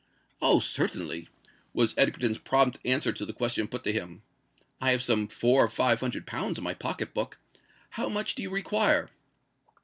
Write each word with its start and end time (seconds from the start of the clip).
"Oh! 0.41 0.59
certainly," 0.59 1.29
was 1.73 1.93
Egerton's 1.95 2.39
prompt 2.39 2.79
answer 2.83 3.13
to 3.13 3.23
the 3.23 3.33
question 3.33 3.67
put 3.67 3.83
to 3.83 3.93
him. 3.93 4.23
"I 4.81 4.89
have 4.93 5.03
some 5.03 5.27
four 5.27 5.63
or 5.63 5.69
five 5.69 5.99
hundred 5.99 6.25
pounds 6.25 6.57
in 6.57 6.63
my 6.63 6.73
pocket 6.73 7.13
book. 7.13 7.37
How 7.91 8.09
much 8.09 8.33
do 8.33 8.41
you 8.41 8.49
require?" 8.49 9.11